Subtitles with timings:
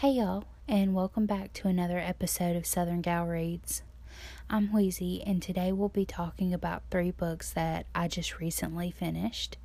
[0.00, 3.80] Hey y'all, and welcome back to another episode of Southern Gal Reads.
[4.50, 9.56] I'm Wheezy, and today we'll be talking about three books that I just recently finished,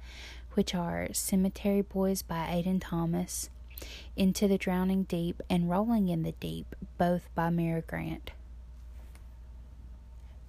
[0.54, 3.50] which are Cemetery Boys by Aiden Thomas,
[4.16, 8.32] Into the Drowning Deep, and Rolling in the Deep, both by Mira Grant.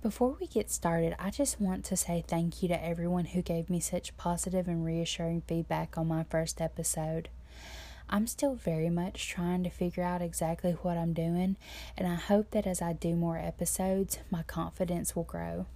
[0.01, 3.69] Before we get started, I just want to say thank you to everyone who gave
[3.69, 7.30] me such positive and reassuring feedback on my first episode.
[8.09, 11.57] I'm still very much trying to figure out exactly what I'm doing,
[11.96, 15.67] and I hope that as I do more episodes, my confidence will grow.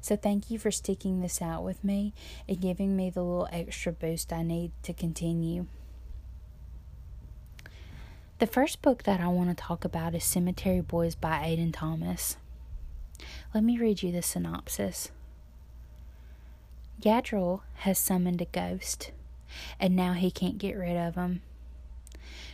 [0.00, 2.14] So, thank you for sticking this out with me
[2.48, 5.66] and giving me the little extra boost I need to continue.
[8.38, 12.36] The first book that I want to talk about is Cemetery Boys by Aiden Thomas.
[13.54, 15.10] Let me read you the synopsis.
[17.02, 19.10] Yadriel has summoned a ghost,
[19.78, 21.16] and now he can't get rid of.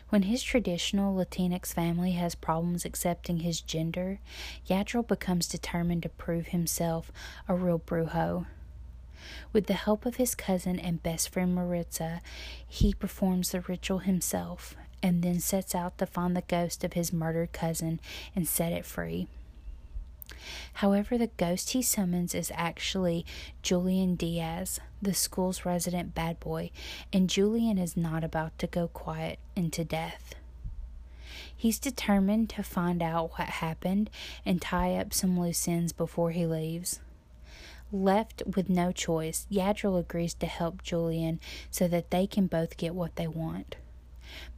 [0.09, 4.20] When his traditional Latinx family has problems accepting his gender,
[4.69, 7.11] Yadriel becomes determined to prove himself
[7.48, 8.44] a real brujo.
[9.53, 12.20] With the help of his cousin and best friend Maritza,
[12.67, 17.12] he performs the ritual himself and then sets out to find the ghost of his
[17.12, 17.98] murdered cousin
[18.37, 19.28] and set it free.
[20.75, 23.25] However, the ghost he summons is actually
[23.62, 26.70] Julian Diaz, the school's resident bad boy,
[27.12, 30.34] and Julian is not about to go quiet into death.
[31.55, 34.10] He's determined to find out what happened
[34.44, 37.00] and tie up some loose ends before he leaves.
[37.92, 41.38] Left with no choice, Yadriel agrees to help Julian
[41.70, 43.77] so that they can both get what they want.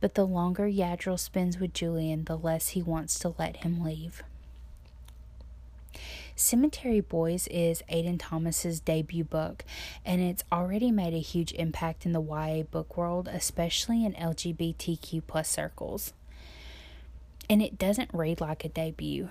[0.00, 4.22] But the longer Yadriel spends with Julian, the less he wants to let him leave.
[6.36, 9.64] Cemetery Boys is Aiden Thomas's debut book,
[10.04, 15.22] and it's already made a huge impact in the YA book world, especially in LGBTQ
[15.26, 16.12] plus circles.
[17.48, 19.28] And it doesn't read like a debut.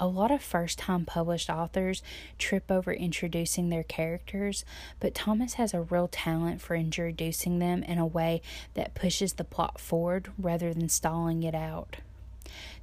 [0.00, 2.02] A lot of first time published authors
[2.36, 4.64] trip over introducing their characters,
[4.98, 8.42] but Thomas has a real talent for introducing them in a way
[8.74, 11.98] that pushes the plot forward rather than stalling it out.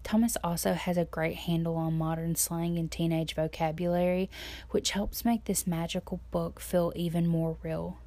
[0.03, 4.29] Thomas also has a great handle on modern slang and teenage vocabulary,
[4.71, 7.97] which helps make this magical book feel even more real.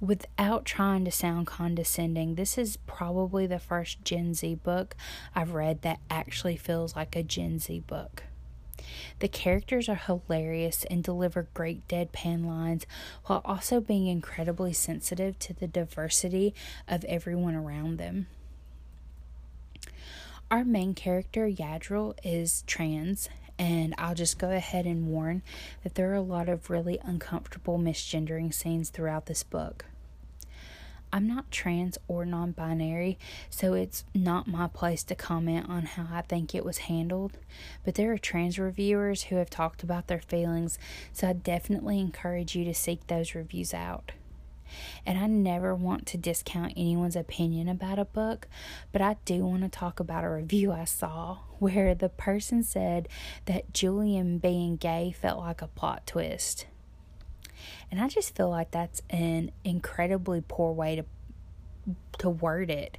[0.00, 4.94] Without trying to sound condescending, this is probably the first Gen Z book
[5.34, 8.22] I've read that actually feels like a Gen Z book.
[9.18, 12.86] The characters are hilarious and deliver great deadpan lines
[13.26, 16.54] while also being incredibly sensitive to the diversity
[16.86, 18.28] of everyone around them.
[20.50, 23.28] Our main character, Yadriel, is trans,
[23.58, 25.42] and I'll just go ahead and warn
[25.82, 29.84] that there are a lot of really uncomfortable misgendering scenes throughout this book.
[31.12, 33.18] I'm not trans or non binary,
[33.50, 37.36] so it's not my place to comment on how I think it was handled.
[37.84, 40.78] But there are trans reviewers who have talked about their feelings,
[41.12, 44.12] so I definitely encourage you to seek those reviews out.
[45.06, 48.48] And I never want to discount anyone's opinion about a book,
[48.92, 53.08] but I do want to talk about a review I saw where the person said
[53.46, 56.66] that Julian being gay felt like a plot twist.
[57.90, 61.04] And I just feel like that's an incredibly poor way to
[62.18, 62.98] to word it.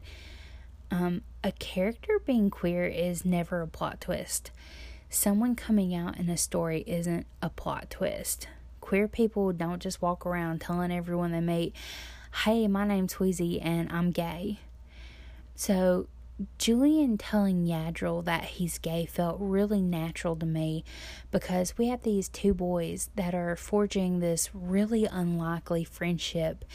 [0.91, 4.51] Um, a character being queer is never a plot twist.
[5.09, 8.47] Someone coming out in a story isn't a plot twist
[8.89, 11.75] queer people don't just walk around telling everyone they meet,
[12.43, 14.57] hey, my name's Wheezy and I'm gay.
[15.53, 16.07] So,
[16.57, 20.83] Julian telling Yadriel that he's gay felt really natural to me
[21.29, 26.65] because we have these two boys that are forging this really unlikely friendship.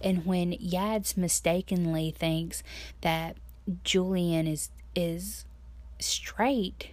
[0.00, 2.62] And when Yads mistakenly thinks
[3.00, 3.36] that
[3.82, 5.44] Julian is is
[5.98, 6.90] straight,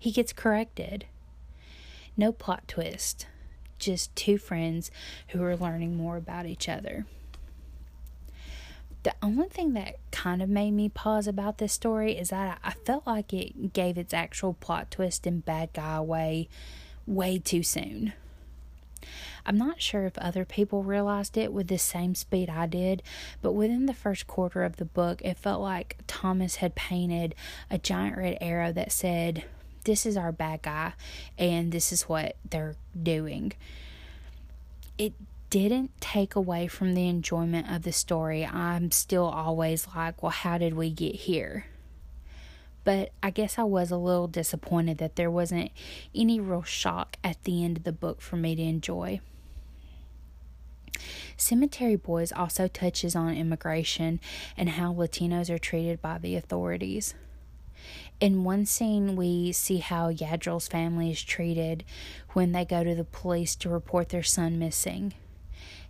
[0.00, 1.04] he gets corrected.
[2.16, 3.26] No plot twist
[3.82, 4.90] just two friends
[5.28, 7.04] who are learning more about each other.
[9.02, 12.70] The only thing that kind of made me pause about this story is that I
[12.70, 16.48] felt like it gave its actual plot twist and bad guy away
[17.04, 18.12] way too soon.
[19.44, 23.02] I'm not sure if other people realized it with the same speed I did,
[23.40, 27.34] but within the first quarter of the book, it felt like Thomas had painted
[27.68, 29.44] a giant red arrow that said
[29.84, 30.92] this is our bad guy
[31.38, 33.52] and this is what they're doing.
[34.98, 35.12] It
[35.50, 38.46] didn't take away from the enjoyment of the story.
[38.46, 41.66] I'm still always like, well, how did we get here?
[42.84, 45.70] But I guess I was a little disappointed that there wasn't
[46.14, 49.20] any real shock at the end of the book for me to enjoy.
[51.36, 54.20] Cemetery Boys also touches on immigration
[54.56, 57.14] and how Latinos are treated by the authorities.
[58.20, 61.84] In one scene, we see how Yadriel's family is treated
[62.34, 65.14] when they go to the police to report their son missing.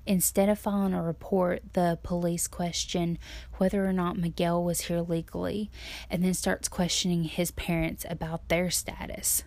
[0.07, 3.19] Instead of filing a report, the police question
[3.59, 5.71] whether or not Miguel was here legally
[6.11, 9.45] and then starts questioning his parents about their status.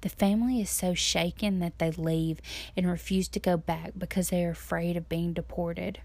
[0.00, 2.40] The family is so shaken that they leave
[2.74, 6.00] and refuse to go back because they are afraid of being deported.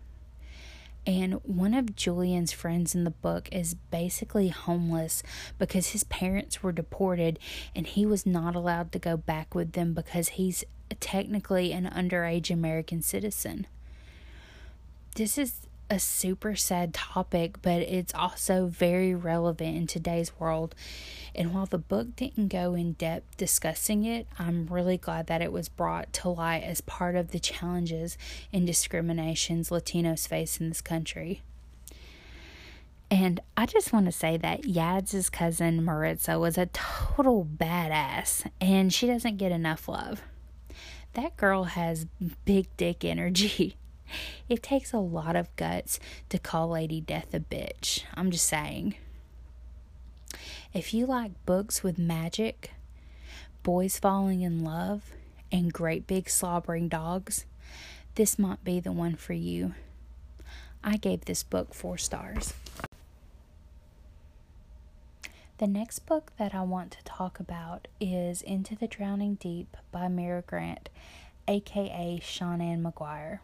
[1.07, 5.21] And one of Julian's friends in the book is basically homeless
[5.59, 7.37] because his parents were deported
[7.75, 10.63] and he was not allowed to go back with them because he's
[10.99, 13.67] technically an underage American citizen.
[15.15, 20.73] This is a super sad topic, but it's also very relevant in today's world.
[21.33, 25.51] And while the book didn't go in depth discussing it, I'm really glad that it
[25.51, 28.17] was brought to light as part of the challenges
[28.51, 31.41] and discriminations Latinos face in this country.
[33.11, 38.91] And I just want to say that Yads' cousin Maritza was a total badass, and
[38.91, 40.21] she doesn't get enough love.
[41.13, 42.07] That girl has
[42.45, 43.77] big dick energy.
[44.47, 45.99] It takes a lot of guts
[46.29, 48.03] to call Lady Death a bitch.
[48.13, 48.95] I'm just saying.
[50.73, 52.71] If you like books with magic,
[53.63, 55.03] boys falling in love,
[55.51, 57.45] and great big slobbering dogs,
[58.15, 59.73] this might be the one for you.
[60.83, 62.53] I gave this book four stars.
[65.57, 70.09] The next book that I want to talk about is Into the Drowning Deep by
[70.09, 70.89] Mira Grant,
[71.47, 73.39] aka Seanan McGuire.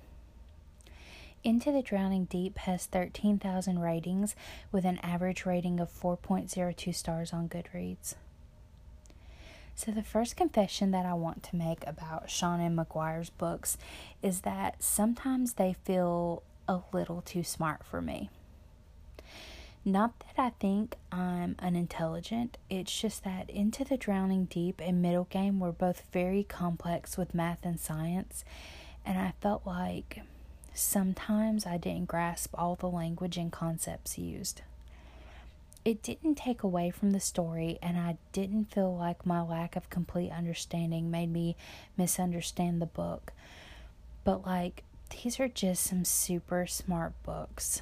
[1.43, 4.35] Into the Drowning Deep has 13,000 ratings
[4.71, 8.13] with an average rating of 4.02 stars on Goodreads.
[9.73, 13.77] So, the first confession that I want to make about Seanan McGuire's books
[14.21, 18.29] is that sometimes they feel a little too smart for me.
[19.83, 25.57] Not that I think I'm unintelligent, it's just that Into the Drowning Deep and Middlegame
[25.57, 28.45] were both very complex with math and science,
[29.03, 30.21] and I felt like
[30.73, 34.61] Sometimes I didn't grasp all the language and concepts used.
[35.83, 39.89] It didn't take away from the story, and I didn't feel like my lack of
[39.89, 41.55] complete understanding made me
[41.97, 43.33] misunderstand the book.
[44.23, 47.81] But, like, these are just some super smart books.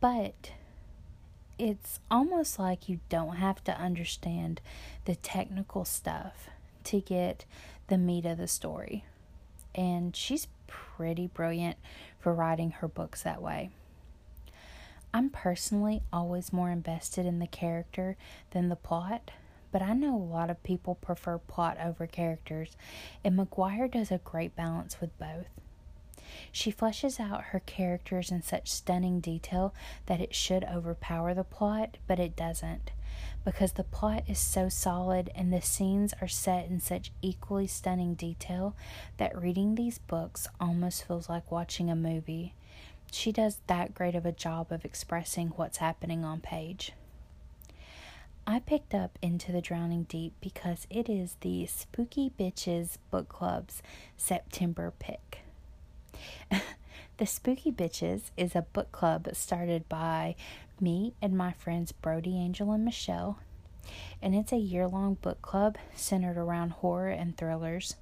[0.00, 0.50] But
[1.58, 4.60] it's almost like you don't have to understand
[5.04, 6.48] the technical stuff
[6.84, 7.44] to get
[7.86, 9.04] the meat of the story
[9.74, 11.76] and she's pretty brilliant
[12.18, 13.70] for writing her books that way.
[15.14, 18.16] I'm personally always more invested in the character
[18.52, 19.30] than the plot,
[19.70, 22.76] but I know a lot of people prefer plot over characters,
[23.22, 25.48] and McGuire does a great balance with both.
[26.50, 29.74] She fleshes out her characters in such stunning detail
[30.06, 32.92] that it should overpower the plot, but it doesn't
[33.44, 38.14] because the plot is so solid and the scenes are set in such equally stunning
[38.14, 38.76] detail
[39.16, 42.54] that reading these books almost feels like watching a movie.
[43.10, 46.92] She does that great of a job of expressing what's happening on page.
[48.46, 53.82] I picked up Into the Drowning Deep because it is the Spooky Bitches Book Club's
[54.16, 55.41] September pick.
[57.18, 60.34] the Spooky Bitches is a book club started by
[60.80, 63.38] me and my friends Brody, Angel, and Michelle.
[64.20, 67.96] And it's a year long book club centered around horror and thrillers.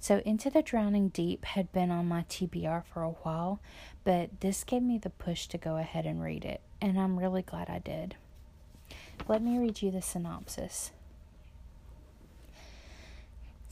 [0.00, 3.60] So, Into the Drowning Deep had been on my TBR for a while,
[4.04, 7.40] but this gave me the push to go ahead and read it, and I'm really
[7.40, 8.16] glad I did.
[9.28, 10.90] Let me read you the synopsis.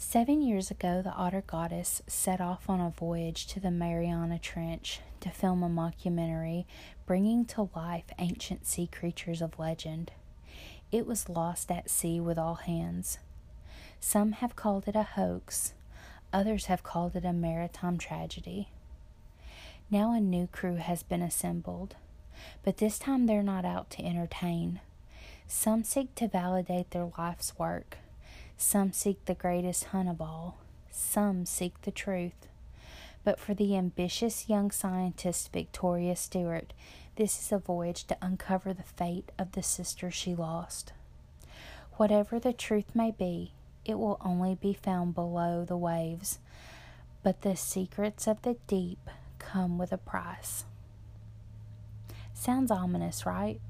[0.04, 5.30] Seven years ago, the Atargatis set off on a voyage to the Mariana Trench to
[5.30, 6.66] film a mockumentary
[7.06, 10.10] bringing to life ancient sea creatures of legend.
[10.90, 13.18] It was lost at sea with all hands.
[14.00, 15.72] Some have called it a hoax,
[16.32, 18.68] others have called it a maritime tragedy.
[19.88, 21.94] Now a new crew has been assembled,
[22.64, 24.80] but this time they're not out to entertain.
[25.46, 27.98] Some seek to validate their life's work
[28.56, 30.58] some seek the greatest hunt of all,
[30.90, 32.46] some seek the truth.
[33.24, 36.72] But for the ambitious young scientist Victoria Stewart,
[37.16, 40.92] this is a voyage to uncover the fate of the sister she lost.
[41.96, 43.52] Whatever the truth may be,
[43.84, 46.38] it will only be found below the waves,
[47.22, 50.64] but the secrets of the deep come with a price.
[52.32, 53.60] Sounds ominous, right?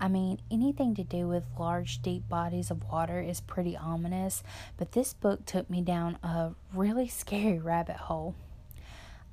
[0.00, 4.42] I mean, anything to do with large, deep bodies of water is pretty ominous,
[4.76, 8.34] but this book took me down a really scary rabbit hole.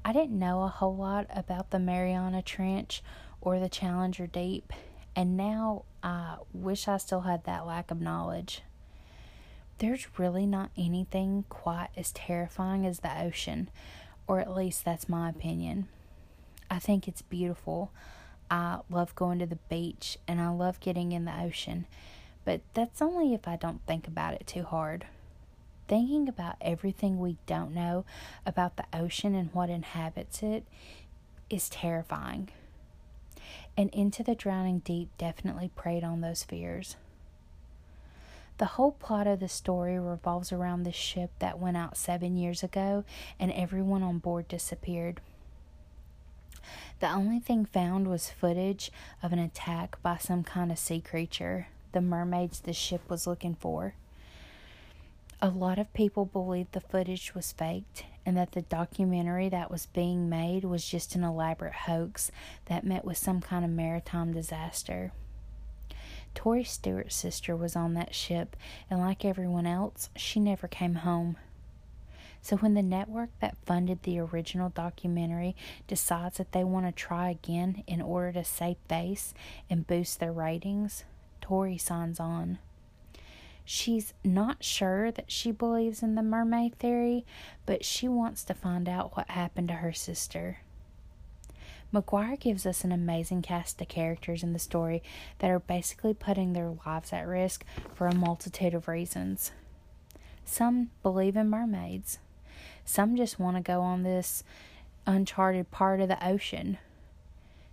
[0.06, 3.04] I didn't know a whole lot about the Mariana Trench
[3.42, 4.72] or the Challenger Deep,
[5.16, 8.64] and now I wish I still had that lack of knowledge.
[9.80, 13.70] There's really not anything quite as terrifying as the ocean,
[14.28, 15.88] or at least that's my opinion.
[16.70, 17.92] I think it's beautiful.
[18.50, 21.86] I love going to the beach and I love getting in the ocean,
[22.46, 25.06] but that's only if I don't think about it too hard.
[25.88, 28.06] Thinking about everything we don't know
[28.46, 30.64] about the ocean and what inhabits it
[31.50, 32.50] is terrifying.
[33.76, 36.96] And Into the Drowning Deep definitely preyed on those fears.
[38.60, 42.62] The whole plot of the story revolves around this ship that went out seven years
[42.62, 43.04] ago
[43.40, 45.22] and everyone on board disappeared.
[47.00, 48.92] The only thing found was footage
[49.22, 53.56] of an attack by some kind of sea creature, the mermaids the ship was looking
[53.56, 53.96] for.
[55.42, 59.88] A lot of people believe the footage was faked and that the documentary that was
[59.88, 62.32] being made was just an elaborate hoax
[62.66, 65.12] that met with some kind of maritime disaster.
[66.34, 68.56] Tori Stewart's sister was on that ship,
[68.90, 71.38] and like everyone else, she never came home.
[72.44, 75.56] So when the network that funded the original documentary
[75.88, 79.34] decides that they want to try again in order to save face
[79.70, 81.06] and boost their ratings,
[81.40, 82.60] Tori signs on.
[83.64, 87.26] She's not sure that she believes in the mermaid theory,
[87.66, 90.60] but she wants to find out what happened to her sister.
[91.94, 95.02] McGuire gives us an amazing cast of characters in the story
[95.40, 99.52] that are basically putting their lives at risk for a multitude of reasons.
[100.44, 102.20] Some believe in mermaids.
[102.86, 104.44] Some just want to go on this
[105.06, 106.78] uncharted part of the ocean.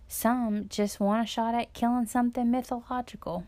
[0.07, 3.45] Some just want a shot at killing something mythological.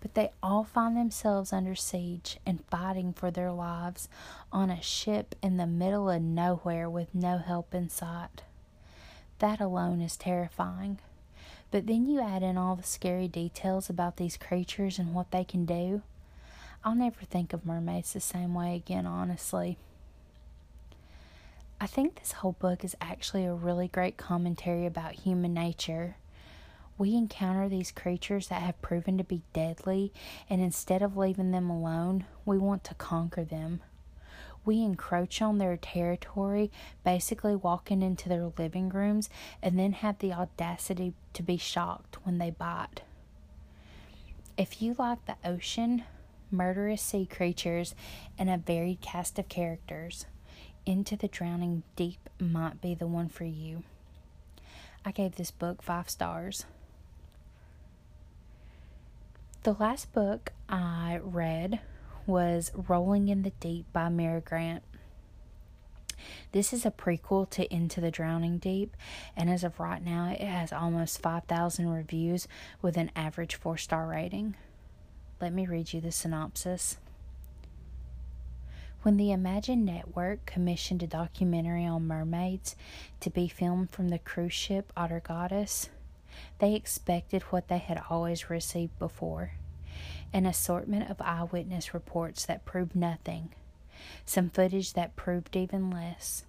[0.00, 4.08] But they all find themselves under siege and fighting for their lives
[4.52, 8.42] on a ship in the middle of nowhere with no help in sight.
[9.38, 10.98] That alone is terrifying.
[11.70, 15.44] But then you add in all the scary details about these creatures and what they
[15.44, 16.02] can do.
[16.84, 19.78] I'll never think of mermaids the same way again, honestly.
[21.82, 26.14] I think this whole book is actually a really great commentary about human nature.
[26.96, 30.12] We encounter these creatures that have proven to be deadly,
[30.48, 33.80] and instead of leaving them alone, we want to conquer them.
[34.64, 36.70] We encroach on their territory,
[37.02, 39.28] basically walking into their living rooms,
[39.60, 43.02] and then have the audacity to be shocked when they bite.
[44.56, 46.04] If you like the ocean,
[46.48, 47.96] murderous sea creatures,
[48.38, 50.26] and a varied cast of characters,
[50.86, 53.82] into the Drowning Deep might be the one for you.
[55.04, 56.64] I gave this book five stars.
[59.62, 61.80] The last book I read
[62.26, 64.82] was Rolling in the Deep by Mira Grant.
[66.52, 68.96] This is a prequel to Into the Drowning Deep,
[69.36, 72.46] and as of right now, it has almost 5,000 reviews
[72.80, 74.56] with an average four star rating.
[75.40, 76.96] Let me read you the synopsis.
[79.02, 82.76] When the Imagine Network commissioned a documentary on mermaids
[83.18, 85.88] to be filmed from the cruise ship Atargatis,
[86.60, 89.54] they expected what they had always received before
[90.32, 93.52] an assortment of eyewitness reports that proved nothing,
[94.24, 96.44] some footage that proved even less,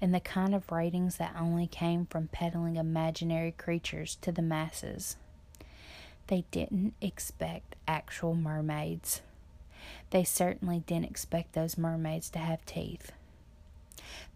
[0.00, 5.16] and the kind of ratings that only came from peddling imaginary creatures to the masses.
[6.26, 9.22] They didn't expect actual mermaids.
[10.10, 13.12] They certainly didn't expect those mermaids to have teeth.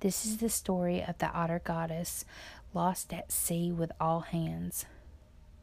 [0.00, 2.25] This is the story of the Atargatis
[2.75, 4.87] lost at sea with all hands.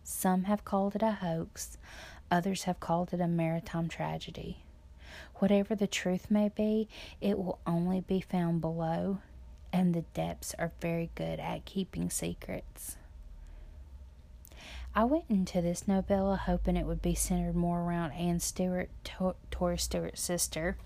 [0.04, 1.78] Some have called it a hoax,
[2.30, 4.58] others have called it a maritime tragedy.
[5.36, 6.88] Whatever the truth may be,
[7.22, 9.20] it will only be found below,
[9.72, 12.98] and the depths are very good at keeping secrets.
[14.98, 18.90] I went into this novella hoping it would be centered more around Anne Stewart,
[19.52, 20.78] Tori Stewart's sister.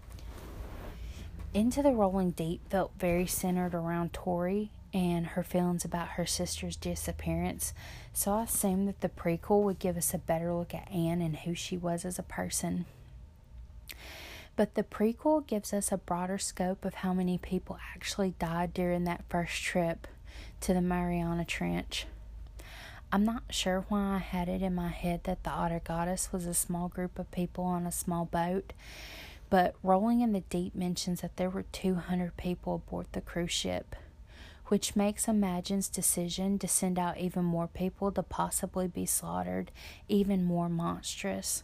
[1.54, 6.76] Into the Rolling Deep felt very centered around Tori and her feelings about her sister's
[6.76, 7.72] disappearance,
[8.12, 11.38] so I assumed that the prequel would give us a better look at Anne and
[11.38, 12.86] who she was as a person.
[14.56, 19.04] But the prequel gives us a broader scope of how many people actually died during
[19.04, 20.08] that first trip
[20.62, 22.08] to the Mariana Trench.
[23.12, 26.54] I'm not sure why I had it in my head that the Atargatis was a
[26.54, 28.72] small group of people on a small boat,
[29.50, 33.96] but Rolling in the Deep mentions that there were 200 people aboard the cruise ship,
[34.68, 39.72] which makes Imagine's decision to send out even more people to possibly be slaughtered
[40.08, 41.64] even more monstrous.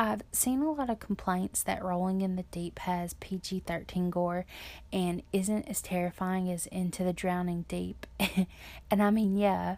[0.00, 4.46] I've seen a lot of complaints that Rolling in the Deep has PG 13 gore
[4.90, 8.06] and isn't as terrifying as Into the Drowning Deep.
[8.90, 9.76] and I mean, yeah,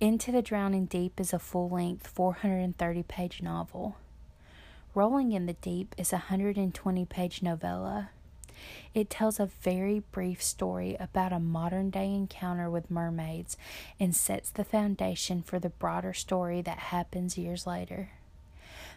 [0.00, 3.96] Into the Drowning Deep is a full length 430 page novel.
[4.94, 8.08] Rolling in the Deep is a 120 page novella.
[8.94, 13.58] It tells a very brief story about a modern day encounter with mermaids
[14.00, 18.12] and sets the foundation for the broader story that happens years later.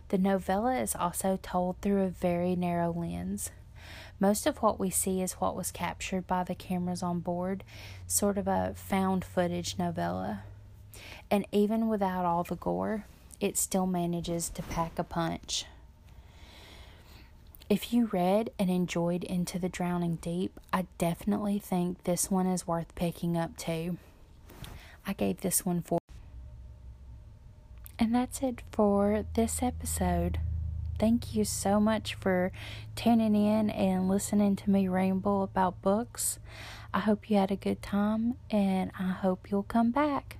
[0.09, 3.51] The novella is also told through a very narrow lens.
[4.19, 7.63] Most of what we see is what was captured by the cameras on board,
[8.07, 10.43] sort of a found footage novella.
[11.29, 13.05] And even without all the gore,
[13.39, 15.65] it still manages to pack a punch.
[17.67, 22.67] If you read and enjoyed Into the Drowning Deep, I definitely think this one is
[22.67, 23.97] worth picking up too.
[25.05, 25.99] I gave this one four.
[27.97, 30.39] And that's it for this episode.
[30.97, 32.51] Thank you so much for
[32.95, 36.39] tuning in and listening to me ramble about books.
[36.93, 40.37] I hope you had a good time and I hope you'll come back.